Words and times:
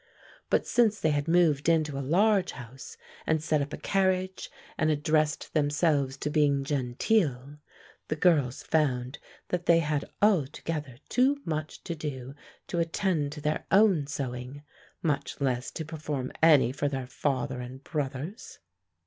But 0.49 0.65
since 0.65 0.99
they 0.99 1.11
had 1.11 1.27
moved 1.27 1.69
into 1.69 1.95
a 1.95 2.01
large 2.01 2.53
house, 2.53 2.97
and 3.27 3.39
set 3.39 3.61
up 3.61 3.71
a 3.71 3.77
carriage, 3.77 4.49
and 4.75 4.89
addressed 4.89 5.53
themselves 5.53 6.17
to 6.17 6.31
being 6.31 6.63
genteel, 6.63 7.59
the 8.07 8.15
girls 8.15 8.63
found 8.63 9.19
that 9.49 9.67
they 9.67 9.77
had 9.77 10.05
altogether 10.19 10.97
too 11.07 11.39
much 11.45 11.83
to 11.83 11.93
do 11.93 12.33
to 12.65 12.79
attend 12.79 13.31
to 13.33 13.41
their 13.41 13.67
own 13.69 14.07
sewing, 14.07 14.63
much 15.03 15.39
less 15.39 15.69
to 15.69 15.85
perform 15.85 16.31
any 16.41 16.71
for 16.71 16.87
their 16.87 17.05
father 17.05 17.59
and 17.59 17.83
brothers. 17.83 18.57